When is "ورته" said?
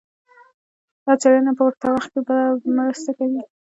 1.67-1.85